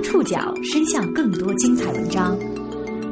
[0.00, 2.38] 将触角伸向更多精彩文章，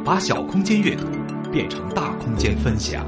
[0.03, 1.05] 把小空间阅读
[1.53, 3.07] 变成大空间分享。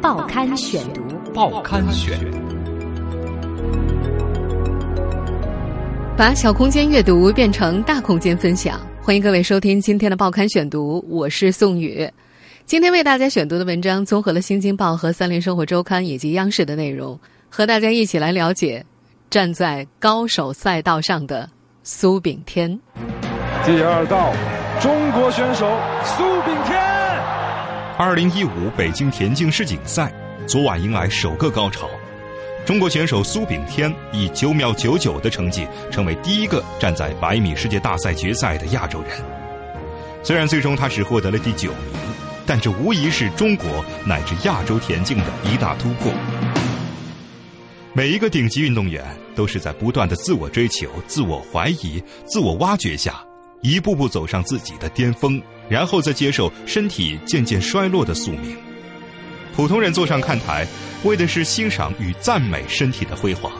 [0.00, 2.16] 报刊选读，报刊选，
[6.16, 8.80] 把小空间阅读变成大空间分享。
[9.02, 12.08] 欢迎各位收听今天的报刊选读，我是宋宇。
[12.66, 17.18] 今天为大家选读的文章综合了《新京报》和《三联生活周刊》以及央视的内容，
[17.48, 18.84] 和大家一起来了解
[19.28, 21.50] 站在高手赛道上的。
[21.86, 22.80] 苏炳添，
[23.66, 24.32] 第二道，
[24.80, 25.70] 中国选手
[26.02, 26.80] 苏炳添。
[27.98, 30.10] 二零一五北京田径世锦赛
[30.46, 31.86] 昨晚迎来首个高潮，
[32.64, 39.10] 中国选手苏炳添以九秒九九的成绩，成为第一个站在百米世界大赛决赛的亚洲人。
[40.22, 42.00] 虽然最终他只获得了第九名，
[42.46, 46.10] 但这无疑是中国乃至亚洲田径的一大突破。
[47.96, 49.04] 每一个顶级运动员
[49.36, 53.24] 都是在不断的自我追求、自我怀疑、自我挖掘下，
[53.62, 58.56] 一步步走上自己的巅峰，然后再接受身体渐渐衰落的宿命。
[59.54, 60.66] 普通人坐上看台，
[61.04, 63.52] 为的是欣赏与赞美身体的辉煌，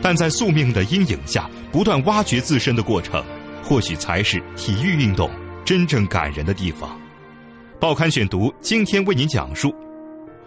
[0.00, 3.22] 但在宿命的阴影下，不断挖掘自身的过程，
[3.62, 5.30] 或许才是体育运动
[5.66, 6.98] 真正感人的地方。
[7.78, 9.70] 报刊选读今天为您讲述。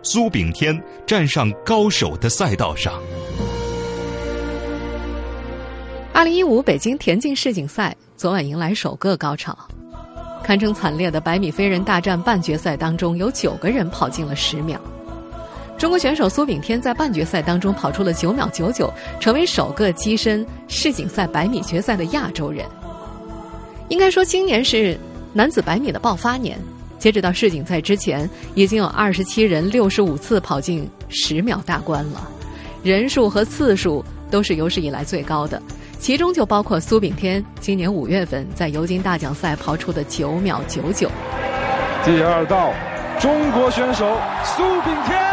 [0.05, 3.01] 苏炳添站上高手的赛道上。
[6.11, 9.57] 二零一五北京田径世锦赛昨晚迎来首个高潮，
[10.43, 14.79] 堪称惨烈的百米飞人大战半决赛当中，有九个人跑进了十秒。
[15.77, 22.65] 中国选手苏炳添在半决赛当中跑出了九秒九九，成为首个跻身世锦赛百米决赛的亚洲人。
[23.87, 24.97] 应该说，今年是
[25.31, 26.59] 男子百米的爆发年。
[26.97, 32.27] 截止到世锦赛之前，已经有二十七人六十五次跑进十秒大关了，
[32.83, 35.61] 人数和次数都是有史以来最高的。
[35.99, 41.09] 其中就包括苏炳添今年五月份在尤金大奖赛跑出的九秒九九。
[42.03, 42.73] 第二道，
[43.19, 45.32] 中国选手苏炳添。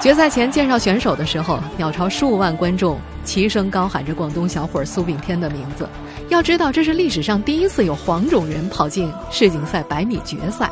[0.00, 5.88] 决赛前介绍选手的时候，鸟巢数万观众齐声高喊着广东小伙苏炳添的名字。
[6.28, 10.70] 要知道，这是历史上第一次有黄种人跑进世锦赛百米决赛。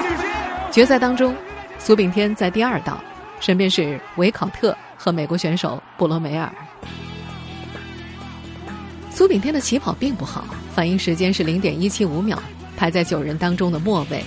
[0.09, 0.71] 苏炳添！
[0.71, 1.35] 决赛当中，
[1.79, 2.97] 苏炳添在第二道，
[3.39, 6.49] 身边是维考特和美国选手布罗梅尔。
[9.09, 12.41] 苏炳添的起跑并不好，反应时间是零点一七五秒，
[12.75, 14.23] 排在九人当中的末位。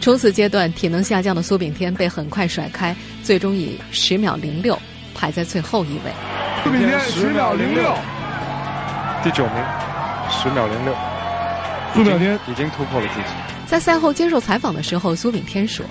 [0.00, 4.78] 冲刺阶段，体能下降的苏炳添被很快甩开，最终以十秒零六。
[5.20, 6.12] 排在最后一位，
[6.62, 7.92] 苏炳添十秒零六，
[9.24, 9.54] 第九名，
[10.30, 10.94] 十秒零六，
[11.92, 13.26] 苏炳添已经突破了自己。
[13.66, 15.84] 在赛后接受采访的时候，苏炳添说：“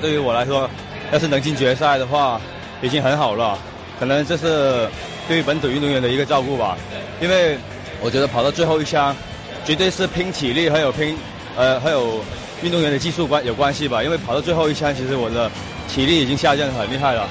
[0.00, 0.70] 对于我来说，
[1.10, 2.40] 要是能进决赛的话，
[2.80, 3.58] 已经很好了。
[3.98, 4.88] 可能这是
[5.26, 6.78] 对于本土运动员的一个照顾吧。
[7.20, 7.58] 因为
[8.00, 9.12] 我觉得跑到最后一枪，
[9.68, 11.14] 绝对是拼体力，还有拼
[11.54, 12.24] 呃，还有
[12.62, 14.02] 运动员的技术关有关系吧。
[14.02, 15.50] 因为跑到最后一枪，其实我的
[15.86, 17.28] 体力已经下降很厉害了。”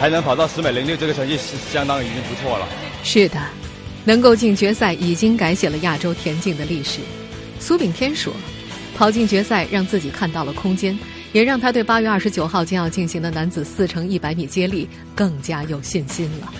[0.00, 2.66] 还能跑到十秒零六，这个成绩是相当已经不错了。
[3.04, 3.38] 是的，
[4.06, 7.00] 能够进决赛已经改写了亚洲田径的历史。
[7.60, 8.32] 苏炳添说
[8.96, 10.98] ：“跑进决赛让自己看到了空间，
[11.32, 16.50] 也让他对八月二十九号将要进行的男子四乘一百米接力更加有信心了。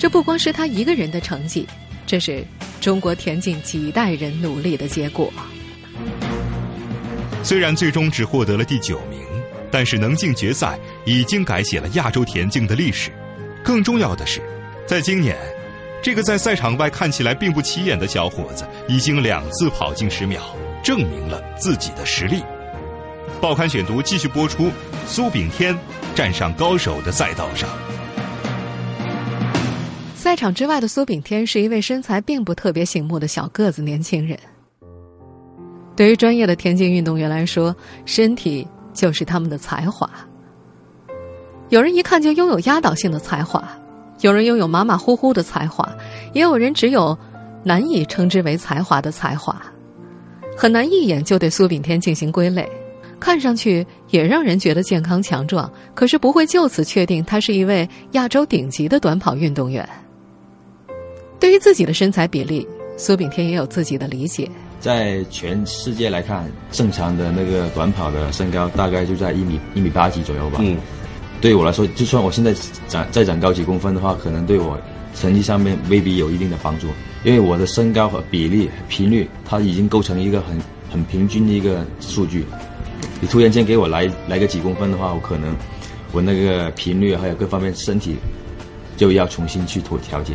[0.00, 1.64] 这不光是他一个人的成绩，
[2.08, 2.44] 这是
[2.80, 5.32] 中国田径几代人努力的结果。
[7.44, 9.20] 虽然最终只获得了第九名。”
[9.70, 13.10] 但是能进决赛已经改写了亚洲田径的历史。
[13.62, 14.40] 更重要的是，
[14.86, 15.36] 在今年，
[16.02, 20.40] 这个在赛场外看起来并不起眼的小伙子，已经两次跑进十秒，
[20.82, 22.42] 证明了自己的实力。
[23.42, 24.70] 报刊选读继续播出：
[25.06, 25.78] 苏炳添
[26.14, 27.68] 站上高手的赛道上。
[30.18, 34.36] 赛场之外的苏炳添是一位身材并不特别醒目的小个子年轻人。
[35.94, 37.74] 对于专业的田径运动员来说，
[38.04, 38.66] 身体。
[38.94, 40.10] 就是他们的才华。
[41.68, 43.62] 有人一看就拥有压倒性的才华，
[44.22, 45.88] 有人拥有马马虎虎的才华，
[46.32, 47.16] 也有人只有
[47.62, 49.62] 难以称之为才华的才华，
[50.56, 52.68] 很难一眼就对苏炳添进行归类。
[53.20, 59.88] 看上去也让人觉得健康强壮，可是不会就此确定他是一位亚洲顶级的短跑运动员。
[61.40, 64.50] 对于自己的身材比例，苏炳添也有自己的理解。
[64.80, 70.58] 在全世界来看，正常的那个短跑的身高大概就在一米一米八几左右吧。
[70.62, 70.76] 嗯，
[71.40, 72.54] 对我来说，就算我现在
[72.88, 74.78] 长再长高几公分的话，可能对我
[75.14, 76.88] 成绩上面未必有一定的帮助，
[77.24, 82.44] 因为我的身高和比例频率，它已经构成一个很很平均的一个数据。
[83.20, 85.56] 你突然间给我来来个几公分的话，我可能
[86.12, 88.16] 我那个频率还有各方面身体
[88.96, 90.34] 就要重新去调调节。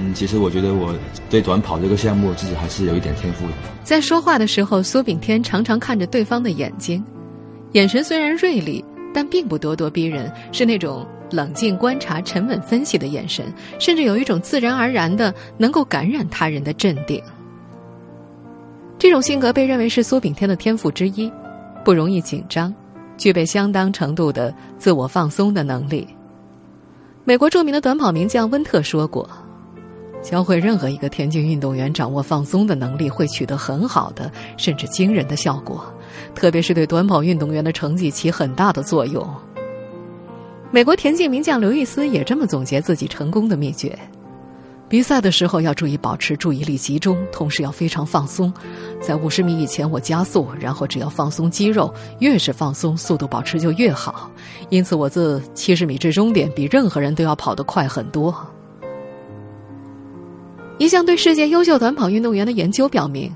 [0.00, 0.94] 嗯，其实我觉得我
[1.28, 3.52] 对短跑这个项目自己还是有一点天赋的。
[3.82, 7.04] 在说话的时候，苏炳添常常看着对方的眼睛，
[7.72, 17.20] 眼神虽然锐利，但并不咄咄逼人，是那种冷静观察、沉稳分析的眼神，甚至有一种自然而然的能够感染他人的镇定。
[19.00, 21.28] 这种性格被认为是苏炳添的天赋之一，
[21.84, 22.72] 不容易紧张，
[23.16, 26.06] 具备相当程度的自我放松的能力。
[27.24, 29.28] 美国著名的短跑名将温特说过。
[30.22, 35.82] 教会任何一个田径运动员掌握放松的能力，会取得很好的甚至惊人的效果，
[36.34, 39.26] 特别是对短跑运动员的成绩起很大的作用。
[40.70, 43.98] 美国田径名将刘易斯也这么总结自己成功的秘诀：
[44.86, 48.52] 比赛的时候要注意保持注意力集中，同时要非常放松。
[49.00, 54.30] 在五十米以前我加速，然后只要放松肌肉，越是放松，速度保持就越好。
[54.68, 58.34] 因此，我自七十米至终点比任何人都要跑得快很多。
[60.78, 63.34] 一项对世界优秀短跑运动员的研究表明，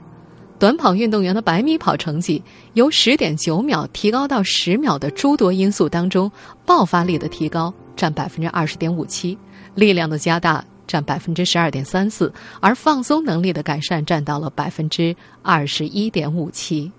[0.61, 2.41] 短跑运动员的百米跑成绩
[2.75, 6.31] 由十点九秒提高到十秒的诸多因素当中，
[6.65, 9.37] 爆发力的提高占百分之二十点五七，
[9.75, 16.93] 力量的加大占百分之十二点三四，而放松能力的改善占到了百分之二十一点五七。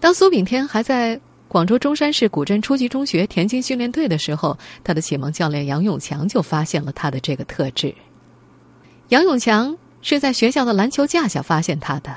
[0.00, 7.94] 当苏炳添还在广州中山市古镇初级中学田径训练队的时候，他的启蒙教练杨永强就发现了他的这个特质。
[9.10, 12.12] 杨永强是在学校的篮球架下发现他的。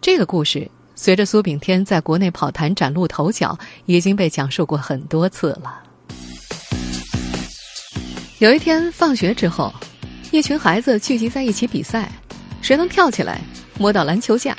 [0.00, 5.82] 这个故事随着苏炳添在国内跑坛崭露头角，已经被讲述过很多次了。
[8.38, 9.74] 有一天放学之后，
[10.30, 12.08] 一群孩子聚集在一起比赛，
[12.62, 13.40] 谁能跳起来
[13.76, 14.56] 摸到篮球架？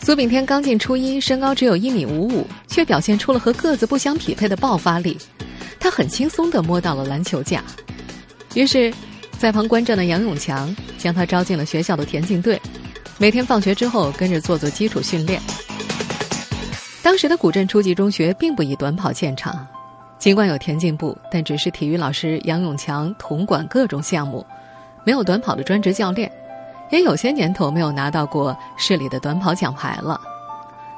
[0.00, 5.16] 苏炳添刚进初一，身高只有一米五五，却表现出了和个子不相匹配的爆发力。
[5.78, 7.62] 他很轻松地摸到了篮球架，
[8.54, 8.92] 于是。
[9.38, 12.60] 在旁观战的杨永强将他招进了学校的田径队，
[13.18, 15.40] 每天放学之后跟着做做基础训练。
[17.04, 19.64] 当时的古镇初级中学并不以短跑见长，
[20.18, 24.44] 尽管有田径部，但只是体育老师杨永强统管各种项目，
[25.04, 26.30] 没有短跑的专职教练，
[26.90, 30.20] 也有些年头没有拿到过市里的短跑奖牌了。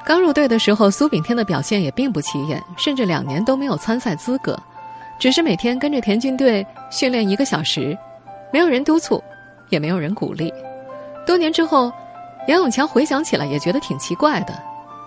[0.03, 4.59] 刚入队的时候，苏炳添的表现也并不起眼，甚至两年都没有参赛资格，
[5.19, 7.97] 只是每天跟着田径队训练一个小时。
[8.53, 9.23] 没有人督促，
[9.69, 10.53] 也没有人鼓励。
[11.27, 11.93] 多年之后，
[12.49, 14.55] 杨永强回想起来也觉得挺奇怪的。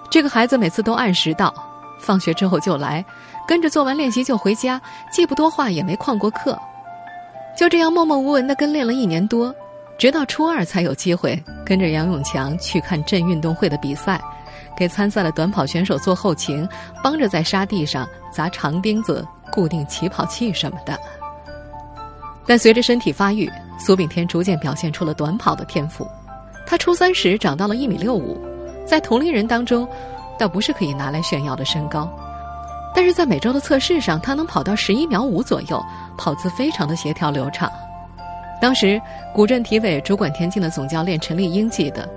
[0.10, 1.54] 这个孩子每次都按时到，
[2.00, 3.04] 放学之后就来，
[3.48, 4.80] 跟着做完练习就回家，
[5.12, 6.58] 既不多话，也没旷过课。
[7.58, 9.54] 就这样默默无闻的跟练了一年多，
[9.98, 14.22] 直到初二才有机会跟着杨永强去看镇运动会的比赛，
[14.78, 16.68] 给参赛的短跑选手做后勤，
[17.04, 20.98] 帮着在沙地上砸长钉子、固定起跑器什么的。
[22.46, 26.08] 但随着身体发育，苏炳添逐渐表现出了短跑的天赋。
[26.66, 28.40] 他初三时长到了一米六五，
[28.86, 29.88] 在同龄人当中，
[30.38, 32.10] 倒不是可以拿来炫耀的身高。
[32.96, 35.84] 但是在每周的测试上，他能跑到十一秒五左右，
[36.18, 37.72] 跑姿非常的协调流畅。
[38.62, 39.02] 当时
[39.34, 42.08] 古镇体委主管田径的总教练陈立英记得，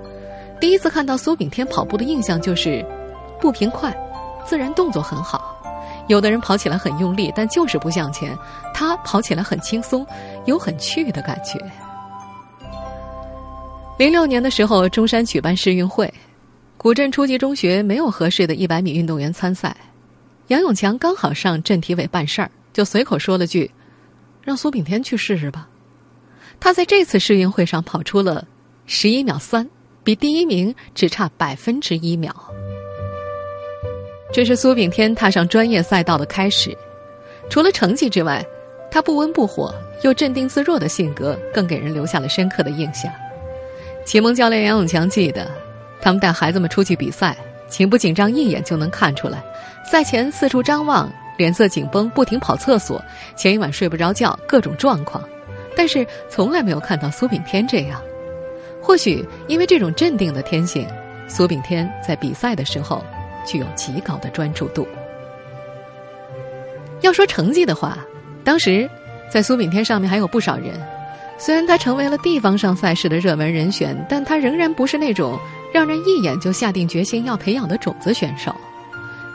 [0.61, 2.85] 第一次看到苏炳添跑步的印象就是，
[3.41, 3.91] 步频快，
[4.45, 5.56] 自然动作很好。
[6.07, 8.37] 有的人跑起来很用力，但就是不向前。
[8.73, 10.05] 他跑起来很轻松，
[10.45, 11.59] 有很趣的感觉。
[13.97, 16.11] 零六年的时候，中山举办世运会，
[16.77, 19.75] 古镇初级中学没有合适的一百米运动员参赛。
[20.47, 23.69] 杨永强刚好上镇体委办事儿，就随口说了句
[24.41, 25.67] ：“让苏炳添去试试吧。”
[26.59, 28.47] 他在这次世运会上跑出了
[28.85, 29.67] 十一秒三，
[30.03, 32.33] 比第一名只差百分之一秒。
[34.31, 36.77] 这是苏炳添踏上专业赛道的开始。
[37.49, 38.45] 除了成绩之外，
[38.91, 43.11] 他不温不火又镇定自若的性格更给人留下了深刻的印象。
[44.05, 45.49] 启蒙教练杨永强记得，
[46.01, 49.43] 他们带孩子们出去比赛，紧不紧张一眼就能看出来。
[49.83, 53.01] 赛前四处张望，脸色紧绷，不停跑厕所，
[53.35, 55.23] 前一晚睡不着觉，各种状况。
[55.75, 58.01] 但是从来没有看到苏炳添这样。
[58.81, 60.87] 或许因为这种镇定的天性，
[61.27, 63.03] 苏炳添在比赛的时候。
[63.47, 64.87] 具有极高的专注度。
[67.01, 67.97] 要说成绩的话，
[68.43, 68.87] 当时
[69.31, 70.73] 在苏炳添上面还有不少人。
[71.39, 75.39] 虽然他成为了地方上赛事的热门人选，但他仍然不是那种
[75.71, 78.53] 让人一眼就下定决心要培养的种子选手。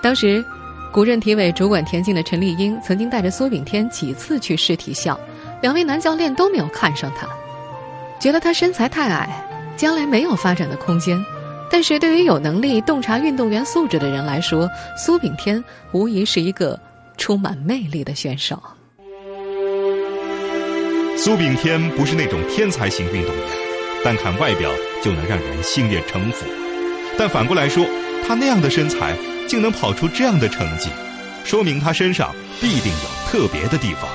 [0.02, 0.44] 当时，
[0.92, 5.16] 古镇体委主管田径的陈丽英曾经带着苏炳添几次去试体校，
[5.60, 7.24] 两位男教练都没有看上他，
[8.18, 11.24] 觉得他身材太矮，将来没有发展的空间。
[11.72, 16.78] 但是对于有能力洞察运动员素质的人来说，苏炳添无疑是一个
[17.16, 18.62] 充满魅力的选手。
[21.16, 23.44] 苏炳添不是那种天才型运动员，
[24.04, 24.70] 单看外表
[25.02, 26.44] 就能让人心悦诚服。
[27.18, 27.86] 但反过来说，
[28.28, 29.16] 他那样的身材
[29.48, 30.90] 竟能跑出这样的成绩，
[31.42, 34.10] 说明他身上必定有特别的地方。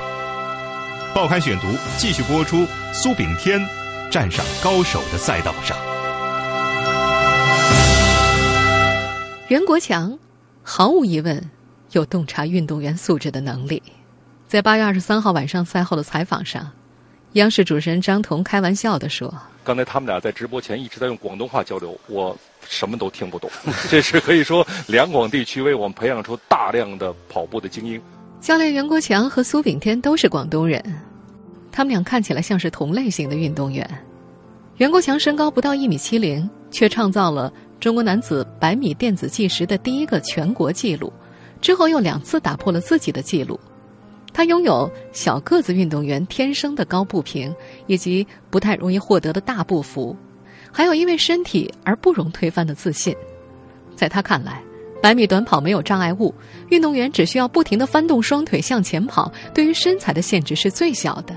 [1.16, 3.60] 报刊选读继续播出：苏炳添
[4.12, 5.76] 站上高手的赛道上。
[9.50, 10.18] 袁国强
[10.62, 11.42] 毫无疑问
[11.94, 13.82] 有洞察运动员素质的能力。
[14.46, 16.70] 在八月二十三号晚上赛后的采访上，
[17.34, 22.36] 央视主持人张彤开玩笑地说：“刚才他们俩在直播前一直在用广东话交流，我。”
[22.70, 23.50] 什么都听不懂，
[23.89, 28.01] 这是可以说两广地区为我们培养出大量的跑步的精英。
[28.42, 30.84] 教练袁国强和苏炳添都是广东人，
[31.72, 33.89] 他们俩看起来像是同类型的运动员。
[34.77, 37.54] 袁国强身高不到一米七零，却创造了
[37.88, 41.13] 中国男子百米电子计时的第一个全国纪录，
[41.62, 43.58] 之后又两次打破了自己的纪录。
[44.34, 47.50] 他拥有小个子运动员天生的高步频，
[47.86, 50.13] 以及不太容易获得的大步幅。
[50.70, 53.15] 还有因为身体而不容推翻的自信，
[53.96, 54.62] 在他看来，
[55.01, 56.36] 百米短跑没有障碍物，
[56.67, 61.34] 运动员只需要不停的翻动双腿向前跑，对于身材的限制是最小的。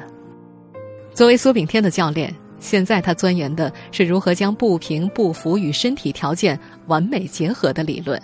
[1.14, 8.20] 作为苏炳添的教练，现在他钻研的是如何将步频、步幅与身体条件完美结合的理论。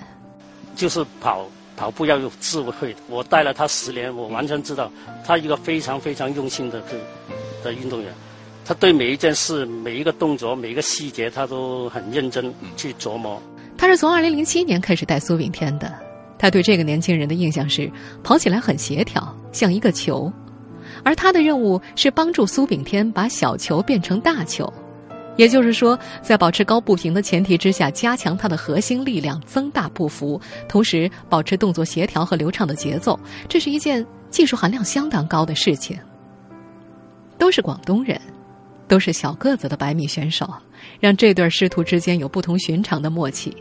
[0.77, 1.45] 就是跑
[1.77, 4.91] 跑步要有智慧，我带了他十年，我完全知道
[5.25, 6.83] 他一个非常非常用心的
[7.65, 8.13] 的运动员。
[8.65, 13.41] 他对每一件事、每一个动作、每一个细节，他都很认真去琢磨。
[13.79, 15.93] 他是从二零零七年开始带苏炳添的，
[16.39, 17.91] 他对这个年轻人的印象是
[18.25, 20.33] 跑起来很协调，像一个球。
[21.03, 24.73] 而他的任务是帮助苏炳添把小球变成大球，
[25.37, 33.19] 也就是说，在保持高步频的前提之下，加强他的核心力量，增大步幅，同时保持动作协调和流畅的节奏。
[33.49, 35.99] 这是一件技术含量相当高的事情。
[37.39, 38.21] 都是广东人。
[38.89, 40.49] 都是小个子的百米选手，
[41.01, 43.53] 让这对师徒之间有不同寻常的默契。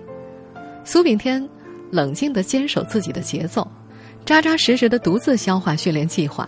[0.84, 1.44] 苏炳添
[1.90, 3.68] 冷静地坚守自己的节奏，
[4.24, 6.48] 扎扎实实地独自消化训练计划。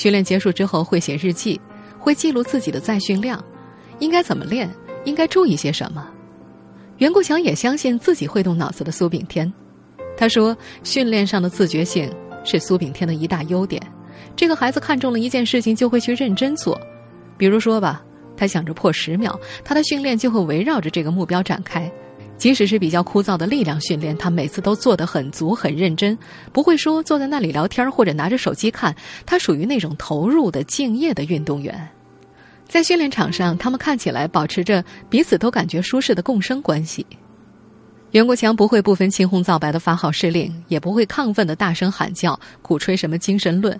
[0.00, 1.60] 训练结束之后会写日记，
[1.98, 3.44] 会记录自己的再训量，
[3.98, 4.66] 应该怎么练，
[5.04, 6.10] 应该注意些什么。
[6.96, 9.52] 袁国强也相信自己会动脑子的苏炳添，
[10.16, 12.10] 他说：“训练上的自觉性
[12.44, 13.78] 是苏炳添的一大优点。
[14.34, 16.80] 这个孩子看中了一件事情，就会去认真做。
[17.36, 18.02] 比如说吧。”
[18.38, 21.92] 他想着破十秒，他的训练就会围绕着这个目标展开。
[22.40, 26.16] 即使是比较枯燥的力量训练，他每次都做得很足、很认真，
[26.54, 28.96] 不会说坐在那里聊天或者拿着手机看。
[29.26, 31.86] 他属于那种投入的、敬业的运动员。
[32.66, 37.06] 在训练场上，他们看起来保持着彼此都感觉舒适的共生关系。
[38.12, 43.78] 袁国强不会不分青红皂白的发号施令，也不会亢奋的大声喊叫、鼓吹什么精神论。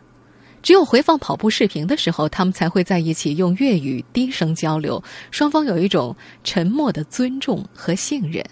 [0.62, 6.14] 只有回放跑步视频的时候，他们才会在一起用粤语低声交流，双方有一种
[6.44, 8.44] 沉默的尊重和信任。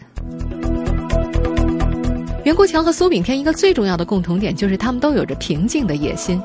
[2.44, 6.40] 袁国强和苏炳添一个最重要的共同点就是他们都有着平静的野心，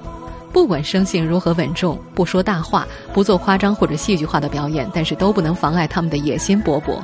[0.51, 6.99] 不管生性如何稳重，不说大话，不做夸张或者戏剧化的表演，但是都不能妨碍他们的野心勃勃，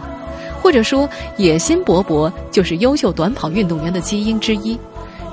[0.62, 4.78] 或者说野心勃勃就是优秀短跑运动员的基因之一。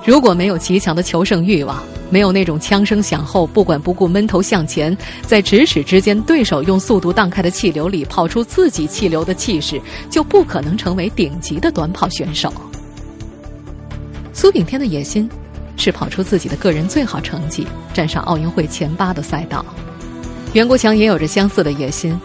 [0.06, 12.52] 如果没有极强的求胜欲望，没有那种枪声响后不管不顾闷头向前，在咫尺之间对手用速度荡开的气流里跑出自己气流的气势，就不可能成为顶级的短跑选手。
[14.32, 15.28] 苏炳添的野心
[15.76, 19.64] 是跑出自己的个人最好成绩，站上奥运会前八的赛道。
[20.52, 22.16] 袁国强也有着相似的野心，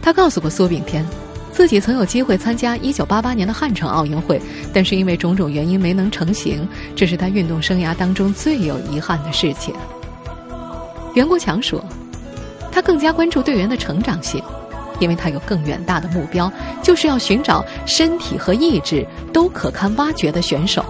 [0.00, 1.06] 他告诉过苏炳添。
[1.56, 4.38] 自己曾有机会参加1988年的汉城奥运会，
[4.74, 9.74] 但是因为种种原因没能成行，这是他运动生涯当中最有遗憾的事情。
[11.14, 11.82] 袁国强说
[12.70, 14.42] ：“他更加关注队员的成长性，
[15.00, 20.84] 因为他有更远大的目标，就是要寻找身体和意志都可堪挖掘的选手，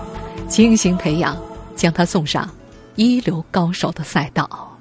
[0.48, 1.36] 精心培养，
[1.76, 2.50] 将他送上
[2.96, 4.76] 一流高手的赛道。”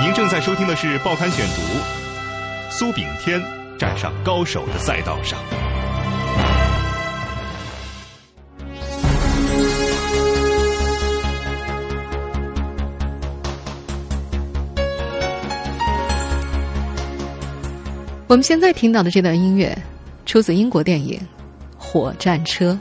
[0.00, 1.62] 您正在收听的是《报刊选读》。
[2.72, 3.42] 苏炳添
[3.76, 5.36] 站上高手的赛道上。
[18.28, 19.76] 我们现在听到的这段音乐，
[20.24, 21.18] 出自英国电影
[21.76, 22.72] 《火战车》。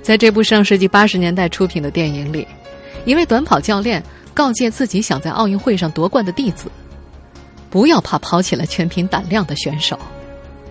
[0.00, 2.48] 在这部上世纪八十年代出品的电影里，
[3.04, 6.70] 一位短跑教练告诫自己想在奥运会上夺冠的弟子。
[7.76, 9.98] 不要怕抛起了全凭胆量的选手，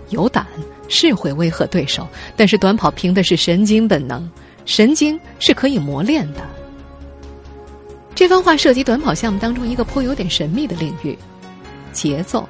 [0.09, 0.43] 有胆
[0.88, 4.27] 是会威吓对手，但是短跑凭的是神经本能，
[4.65, 6.41] 神经是可以磨练的。
[8.15, 11.15] 这番话涉及短跑项目当中一个颇有点神秘的领域——
[11.93, 12.50] 节奏。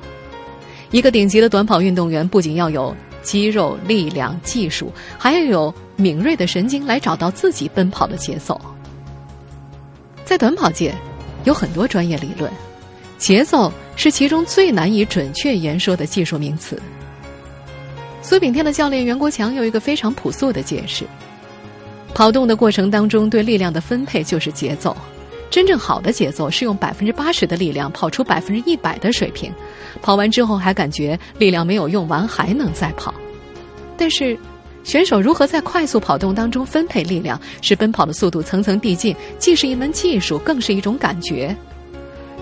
[0.89, 8.57] 一个顶级的短跑运动员不仅要有肌肉、力量、技术，还要有敏锐的神经来找到自己奔跑的节奏。
[10.23, 10.95] 在短跑界，
[11.43, 12.49] 有很多专业理论，
[13.17, 16.79] 节奏是其中最难以准确言说的技术名词。
[18.21, 21.05] 苏炳添的教练袁国强有一个非常朴素的解释：
[22.13, 24.95] 跑动的过程当中，对力量的分配就是节奏。
[25.51, 29.53] 真正好的节奏是用百分之八十的力量跑出百分之一百的水平，
[30.01, 33.13] 跑完之后还感觉力量没有用完，还能再跑。
[33.95, 34.37] 但是，
[34.83, 41.55] 选手如何在快速跑动当中分配力量，使奔跑的速度层层递进，既是一门技术，更是一种感觉。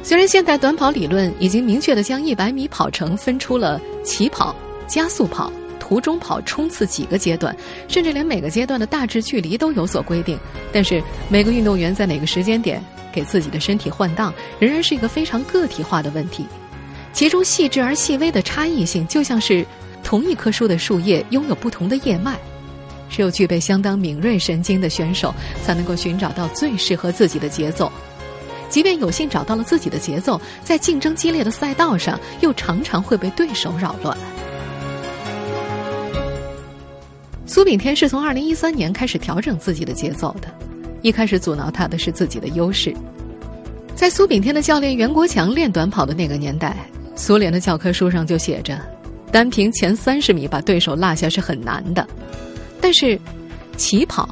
[0.03, 4.55] 虽然现代短跑理论已经明确的将一百米跑程分出了起跑、
[4.85, 5.51] 加速跑。
[5.79, 7.55] 途中跑、冲刺几个阶段，
[7.89, 10.39] 甚至连每个阶段的大致距离都有所规定。
[10.71, 12.81] 但是每个运动员在哪个时间点
[13.11, 16.45] 给自己的身体换挡，仍然是一个非常个体化的问题。
[17.11, 19.63] 其中细致而细微的差异性，就像是
[20.03, 22.39] 同一棵树的树叶拥有不同的叶脉。
[23.09, 27.91] 只有具备相当敏锐神经的选手，才能够寻找到最适合自己的节奏。
[28.73, 34.17] 即便有幸找到了自己的节奏，在竞争激烈的赛道上，又常常会被对手扰乱。
[37.45, 40.47] 苏炳添是从二零一三年开始调整自己的节奏的，
[41.03, 42.91] 一开始阻挠他的是自己的优势。
[43.93, 46.75] 在苏炳添的教练袁国强练短跑的那个年代，
[47.15, 48.81] 苏联的教科书上就写着，
[49.31, 52.07] 单凭前三十米把对手落下是很难的，
[52.81, 53.21] 但是
[53.77, 54.27] 起跑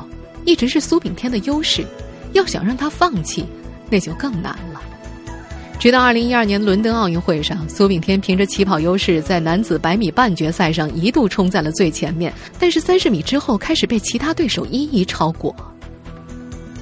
[0.46, 1.86] 一直是苏炳添的优势，
[2.34, 3.46] 要想让他放弃，
[3.92, 4.82] 那就更难了。
[5.78, 12.32] 直到二零一二年伦敦奥运会上，苏炳添凭着起跑优势，在男子百米半决赛上一度冲在了最前面。
[12.60, 15.56] 但是三十米之后，开始被其他对手一一超过。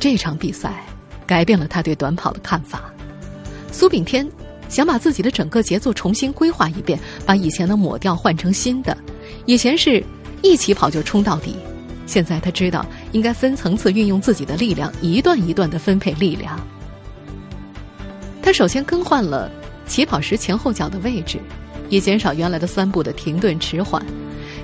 [0.01, 0.84] 这场比赛
[1.25, 2.94] 改变了他对短跑的看法。
[3.72, 4.29] 苏炳添
[4.68, 8.98] 想把自己的整个节奏重新规划一遍，把以前的抹掉，换成新的。
[9.46, 10.03] 以前是
[10.42, 11.55] 一起跑就冲到底，
[12.05, 16.60] 现在他知道应该分层次运用自己的力量，一段一段的分配力量。
[18.42, 19.52] 他首先更换了
[19.86, 21.40] 起跑时前后脚的位置，
[21.90, 24.04] 以减少原来的三步的停顿迟缓，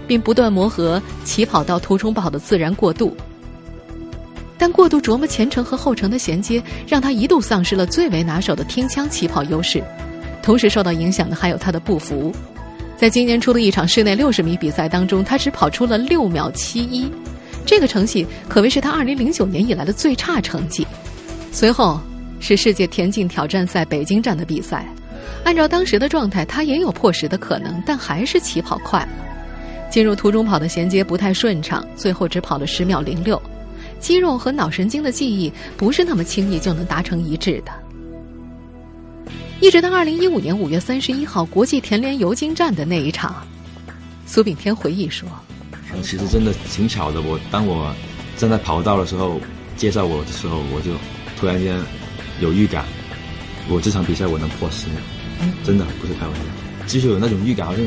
[0.07, 3.15] 并不断磨合起跑到途中跑的自然过渡。
[4.57, 9.83] 但过度琢磨前程和后程的衔接，让他一度丧失了最为拿手的听枪起跑优势。
[10.41, 12.33] 同时受到影响的还有他的步幅。
[12.95, 17.11] 在今年初的一场室内六十米比赛当中，他只跑出了六秒七一，
[17.65, 20.87] 这个成绩可谓是他二零零九年以来的最差成绩。
[21.51, 21.99] 随后。
[22.39, 24.85] 是世界田径挑战赛北京站的比赛，
[25.43, 29.09] 按照当时的状态，他也有破十的可能，但还是起跑快了。
[29.89, 33.41] 进入途中跑的衔接不太顺畅，最后只跑了十秒零六。
[33.99, 37.71] 肌肉和脑神经的记忆不是那么轻易就能达成一致的。
[39.61, 43.35] 一直到二零一五年五月三十一号国际田联尤金站的那一场，
[44.27, 45.27] 苏炳添回忆说
[46.03, 47.95] ：“其实真的挺巧的，我当我
[48.37, 49.39] 站在跑道的时候，
[49.77, 50.91] 介绍我的时候，我就
[51.39, 51.79] 突然间。”
[52.39, 52.83] 有预感，
[53.69, 54.97] 我这场比赛我能破十秒，
[55.63, 57.85] 真的不是开玩笑，就是有那种预感，好像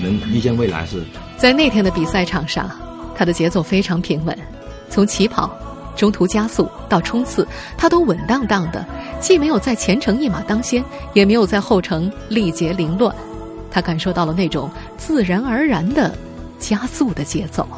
[0.00, 1.02] 能预见未来是。
[1.36, 2.70] 在那天的比赛场上，
[3.14, 4.36] 他的节奏非常平稳，
[4.88, 5.54] 从起跑、
[5.94, 8.84] 中途加速到冲刺，他都稳当当的，
[9.20, 13.14] 既没有在前程一马当先，也没有在后程力竭凌乱，
[13.70, 16.16] 他感受到了那种自然而然的
[16.58, 17.68] 加速的节奏。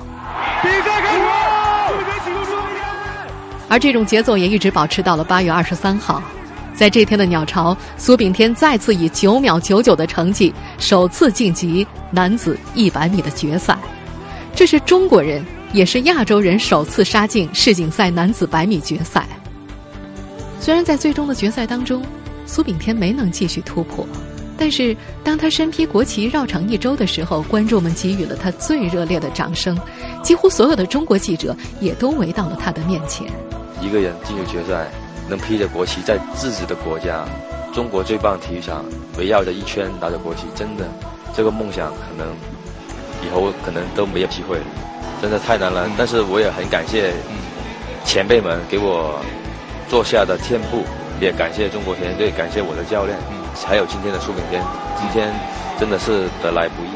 [0.63, 1.44] 比赛开始。
[3.69, 6.23] 而这种节奏也一直保持到了八月二十三号，
[6.75, 13.77] 在这天的鸟巢，苏炳添再次以九秒九九的成绩首次晋级男子一百米的决赛，
[14.55, 19.27] 这是中国人也是亚洲人首次杀进世锦赛男子百米决赛。
[20.61, 22.03] 虽然在最终的决赛当中，
[22.47, 24.07] 苏炳添没能继续突破，
[24.57, 29.79] 但是当他身披国旗绕场一周的时候，观众们给予了他最热烈的掌声，
[30.23, 33.27] 几乎所有的中国记者也都围到了他的面前。
[33.85, 34.91] 一个人进入决赛，
[35.29, 37.27] 能披着国旗在自己的国家，
[37.75, 38.83] 中国最棒体育场
[39.19, 40.89] 围绕着一圈拿着国旗，真的，
[41.37, 42.27] 这个梦想可能
[43.23, 44.65] 以后可能都没有机会了，
[45.21, 45.87] 真的太难了。
[45.99, 47.13] 但是我也很感谢
[48.07, 49.21] 前辈们给我
[49.87, 50.83] 做下的天赋，
[51.21, 53.19] 也感谢中国田径队，感谢我的教练，
[53.67, 54.63] 还有今天的苏炳添，
[54.97, 55.31] 今天
[55.79, 56.89] 真的是得来不易。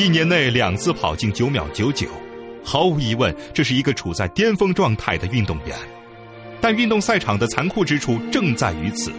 [0.00, 2.06] 一年内两次跑进九秒九九。
[2.66, 5.76] 毫无疑问，这是一个处在巅峰状态的运动员，
[6.60, 9.12] 但运动赛场的残酷之处正在于此，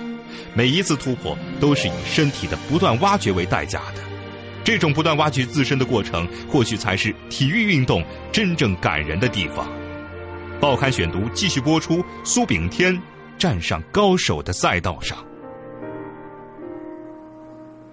[0.54, 4.02] 每一次突破都是以身体的不断挖掘为代价的，
[4.66, 9.66] 这种不断挖掘自身的过程，或许才是体育运动真正感人的地方。
[10.60, 12.04] 报刊选读继续播出。
[12.26, 13.02] 苏炳添
[13.38, 15.18] 站上高手的赛道上，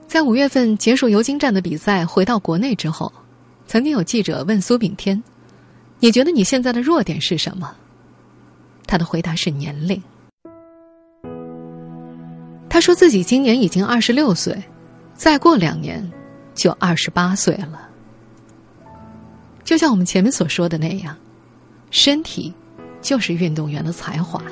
[0.09, 3.13] 在五月份结束尤金站的比赛，回到国内之后，
[3.67, 5.23] 曾经有记者问苏炳添
[6.05, 7.75] ：“你觉得你现在的弱点是什么？”
[8.87, 10.03] 他的回答是年龄。
[12.69, 14.63] 他说自己今年已经二十六岁，
[15.15, 16.13] 再过两年
[16.55, 17.89] 就二十八岁了。
[19.65, 21.17] 就像我们前面所说的那样，
[21.91, 22.53] 身体
[23.01, 24.43] 就是运动员的才华，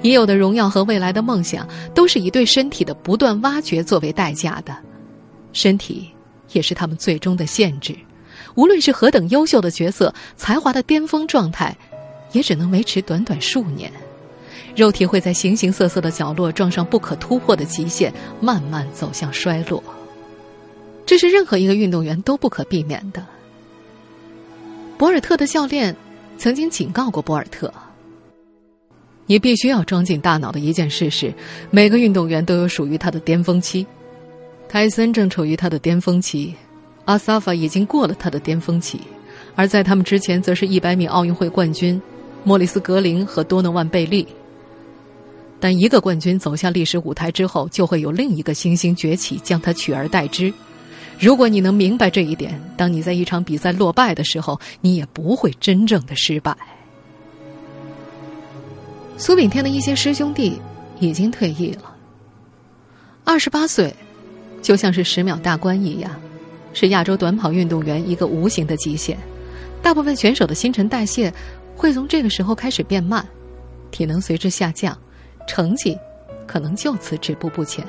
[0.00, 4.78] 已有的荣耀和未来的梦想，都是以对身体的不断挖掘作为代价的。
[5.52, 6.08] 身体
[6.52, 7.96] 也是他们最终的限制。
[8.58, 11.76] 无论是何等优秀的角色，才华的巅峰状态，
[12.32, 13.88] 也只能维持短短数年。
[14.74, 19.80] 肉体会在形形色色的角落撞上不可突破的极限，慢慢走向衰落。
[21.06, 23.24] 这是任何一个运动员都不可避免的。
[24.98, 25.94] 博尔特的教练
[26.36, 27.72] 曾经警告过博尔特
[29.26, 31.32] ：“你必须要装进大脑的一件事是，
[31.70, 33.86] 每个运动员都有属于他的巅峰期。
[34.68, 36.52] 泰森正处于他的巅峰期，
[37.08, 39.00] 阿萨法已经过了他的巅峰期，
[39.54, 41.98] 而在他们之前，则是一百米奥运会冠军
[42.44, 44.28] 莫里斯·格林和多诺万·贝利。
[45.58, 50.52] 但一个冠军走向历史舞台之后，就会有另一个新星崛起，将他取而代之。”
[51.18, 56.54] 如果你能明白这一点，当你在一场比赛落败的时候，你也不会真正的失败。
[59.16, 60.60] 苏炳添的一些师兄弟
[61.00, 61.96] 已经退役了。
[63.24, 63.96] 二十八岁，
[64.60, 66.12] 就像是十秒大关一样，
[66.72, 69.16] 是亚洲短跑运动员一个无形的极限。
[69.82, 71.32] 大部分选手的新陈代谢
[71.76, 73.26] 会从这个时候开始变慢，
[73.90, 74.96] 体能随之下降，
[75.46, 75.96] 成绩
[76.46, 77.84] 可能就此止步不前。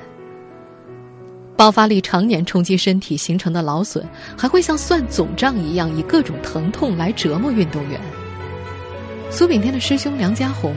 [1.58, 8.00] 爆发力常年冲击身体形成的劳损，还会像算总账一样，以各种疼痛来折磨运动员。
[9.30, 10.74] 苏炳添的师兄梁家宏，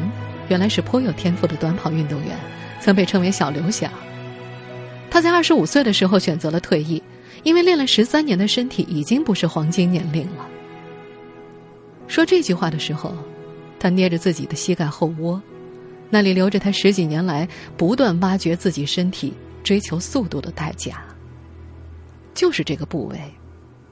[0.49, 2.37] 原来是颇有天赋的短跑运动员，
[2.81, 3.89] 曾被称为“小刘翔”。
[5.09, 7.01] 他在二十五岁的时候选择了退役，
[7.43, 10.49] 因为练了十三年的身体已经不是黄金年龄了。
[12.09, 13.15] 说这句话的时候，
[13.79, 15.41] 他捏着自己的膝盖后窝，
[16.11, 19.33] 那里留着他十几年来不断挖掘自己身体。
[19.65, 21.05] 追求速度的代价，
[22.35, 23.17] 就是这个部位。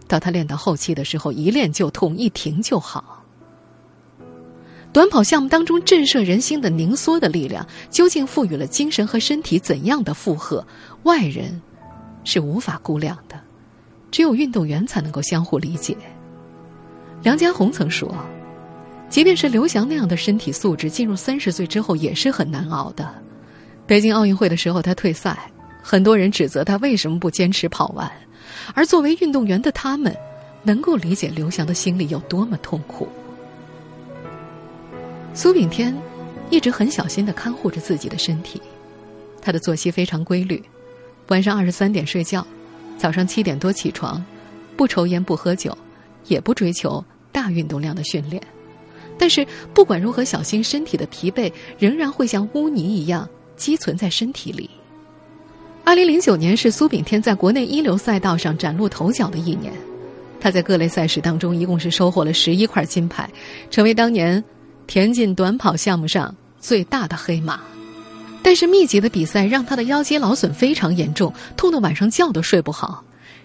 [0.09, 3.25] 到他练到后期的时候，一练就痛，一停就好。
[4.93, 10.67] 短跑项目当中震慑人心的凝缩的力量，究竟赋予了精神和身体怎样的负荷？
[11.05, 11.63] 外人
[12.25, 13.41] 是无法估量的，
[14.11, 15.97] 只有运动员才能够相互理解。
[17.23, 18.15] 梁家宏曾说
[19.09, 23.13] ：“即便是刘翔那样的身体素质，进入三十岁之后也是很难熬的。”
[23.87, 25.39] 北京奥运会的时候，他退赛。
[25.83, 28.09] 很多人指责他为什么不坚持跑完，
[28.75, 30.15] 而作为运动员的他们，
[30.63, 33.09] 能够理解刘翔的心里有多么痛苦。
[35.33, 35.97] 苏炳添
[36.51, 38.61] 一直很小心的看护着自己的身体，
[39.41, 40.63] 他的作息非常规律，
[41.31, 42.45] 晚上二十三点睡觉，
[42.99, 44.23] 早上七点多起床，
[44.77, 45.77] 不抽烟不喝酒，
[46.27, 48.43] 也不追求大运动量的训练。
[49.17, 54.69] 但是不管如何小心，身体的疲惫仍然会像污泥一样积存在身体里。
[55.85, 59.73] 二零零九年是苏炳添在国内一流赛道上崭露头角的一年，
[60.41, 63.31] 他在各类赛事当中一共是收获了十一块金牌，
[63.71, 64.43] 成为当年
[64.89, 67.61] 田径短跑项目上最大的黑马。
[68.43, 73.05] 但是密集的比赛让他的腰肌劳损非常严重，痛得晚上觉都睡不好，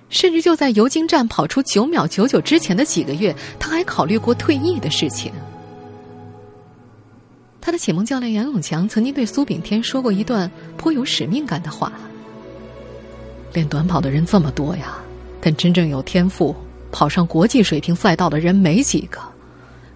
[0.09, 5.31] 甚至就在尤金站跑出九秒九九之前的几个月，他还考虑过退役的事情。
[7.59, 11.91] 他的启蒙教练杨永强曾经对苏炳添说过一段颇有使命感的话。
[13.53, 14.97] 练短跑的人这么多呀，
[15.41, 16.55] 但真正有天赋
[16.91, 19.19] 跑上国际水平赛道的人没几个，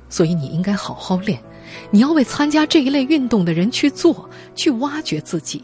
[0.10, 1.40] 所以你应该好好练。
[1.92, 5.64] 你要为参加这一类运动的人去做，去挖掘自己。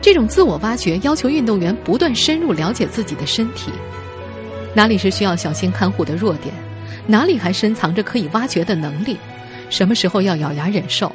[0.00, 3.72] 这种自我挖掘要求运动员不断深入了解自己的身体，
[4.74, 6.54] 哪里是需要小心看护的弱点，
[7.06, 9.16] 哪里还深藏着可以挖掘的能力，
[9.68, 11.10] 什么时候要咬牙忍受，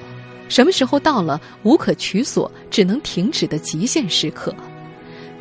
[0.50, 4.54] 什么时候到了无可取所、只能停止的极限时刻。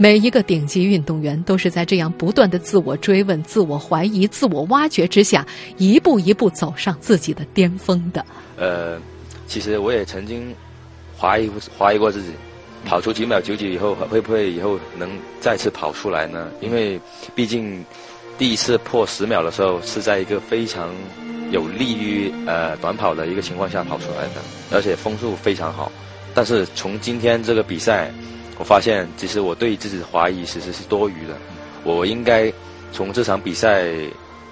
[0.02, 8.24] 每一个顶级运动员都是在这样不断的自我追问、自我怀疑、自我挖掘之下，一步一步走上自己的巅峰的。
[8.56, 8.98] 呃，
[9.46, 10.54] 其实我也曾经
[11.18, 12.30] 怀疑怀疑过自己，
[12.82, 15.06] 跑出几秒九九以后，会不会以后能
[15.38, 16.48] 再次跑出来呢？
[16.62, 16.98] 因为
[17.34, 17.84] 毕竟
[18.38, 20.88] 第一次破十秒的时候，是在一个非常
[21.50, 24.40] 有利于呃短跑的一个情况下跑出来的，
[24.72, 25.92] 而且风速非常好。
[26.32, 28.10] 但是从今天这个比赛。
[28.60, 31.34] 我发现，其实我对自己的怀疑其实是多余的。
[31.82, 32.52] 我应该
[32.92, 33.86] 从这场比赛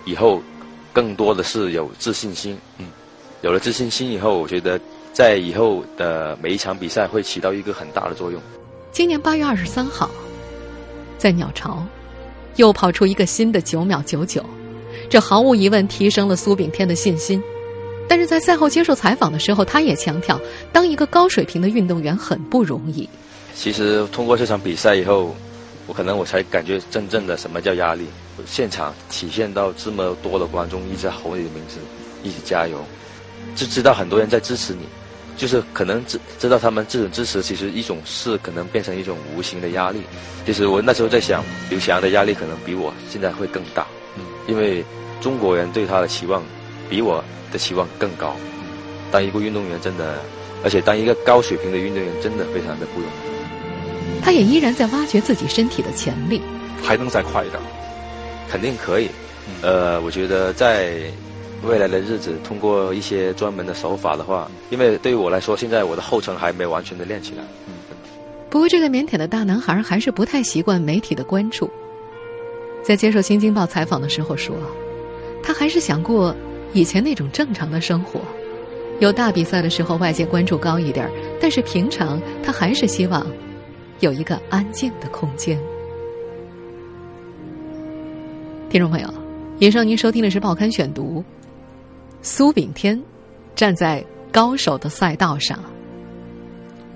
[0.06, 0.42] 以后，
[0.94, 2.56] 更多的是有自信心。
[2.78, 2.86] 嗯，
[3.42, 4.80] 有了自信心以后，我觉得
[5.12, 8.40] 在以后的每一场比赛会起到一个很大的作用。
[8.92, 10.10] 今年八月二十三号，
[11.18, 11.84] 在鸟巢，
[12.56, 14.42] 又跑出一个新的九秒九九，
[15.10, 17.42] 这毫无疑问提升了苏炳添的信心。
[18.08, 20.40] 但是在赛后接受采访的时候，他也强调，
[20.72, 23.06] 当一个高水平的运动员很不容易。
[23.58, 25.34] 其实通过这场比赛以后，
[25.88, 28.06] 我可能我才感觉真正的什么叫压力。
[28.46, 31.78] 现场体现到这么多的观众一直吼你的名字，
[32.22, 32.78] 一起加油，
[33.56, 34.86] 就知道很多人在支持你，
[35.36, 40.02] 就是可能知知道他们这种支持，其实一种是可能变成一种无形的压力。
[40.46, 43.84] 其实我那时候在想，刘翔的压力可能比我现在会更大，
[44.16, 44.84] 嗯，因为
[45.20, 46.44] 中国人对他的期望
[46.88, 48.36] 比我的期望更高。
[49.10, 50.20] 当一个运动员真的，
[50.62, 53.37] 而且当一个高水平的运动员真的非常的不容易。
[54.22, 56.40] 他也依然在挖掘自己身体的潜力，
[56.82, 57.60] 还能再快一点，
[58.48, 59.08] 肯定可以。
[59.62, 61.00] 呃，我觉得在
[61.64, 67.42] 未来的日子，通过一些专门的手法的话，因为对于我来说，现在我的后程还没完全的练起来。
[67.66, 67.74] 嗯，
[68.50, 71.70] 不过这个腼腆的大男孩还是不太习惯媒体的关注。
[72.82, 74.54] 在接受《新京报》采访的时候说，
[75.42, 76.34] 他还是想过
[76.72, 78.20] 以前那种正常的生活，
[79.00, 83.26] 有大比赛的时候外界关注高一点，但是平常他还是希望。
[84.00, 85.58] 有一个安静的空间。
[88.70, 89.08] 听众朋友，
[89.58, 91.20] 以上您收听的是《报刊选读》。
[92.20, 93.00] 苏炳添
[93.54, 95.58] 站在高手的赛道上，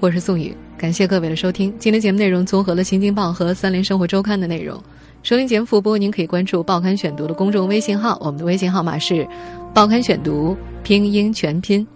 [0.01, 1.73] 我是宋宇，感谢各位的收听。
[1.79, 4.83] 今天节目内容综合了《新京报》和《三联生活周刊》的内容。
[5.23, 9.27] 收听节目复播，您可以关注《报刊选读》的公众微信号，我们的微信号码是
[9.73, 11.87] “报刊选读”拼音全拼。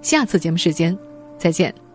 [0.00, 0.96] 下次节目时间
[1.36, 1.85] 再见。